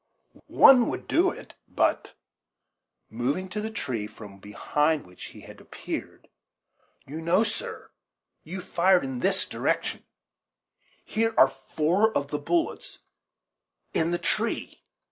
"One 0.47 0.89
would 0.89 1.07
do 1.07 1.29
it; 1.29 1.53
but," 1.67 2.13
moving 3.11 3.47
to 3.49 3.61
the 3.61 3.69
tree 3.69 4.07
from 4.07 4.39
be 4.39 4.51
hind 4.53 5.05
which 5.05 5.25
he 5.25 5.41
had 5.41 5.61
appeared, 5.61 6.27
"you 7.05 7.21
know, 7.21 7.43
sir, 7.43 7.91
you 8.43 8.61
fired 8.61 9.03
in 9.03 9.19
this 9.19 9.45
direction 9.45 10.03
here 11.05 11.35
are 11.37 11.49
four 11.49 12.11
of 12.17 12.29
the 12.31 12.39
bullets 12.39 12.97
in 13.93 14.09
the 14.09 14.17
tree." 14.17 14.81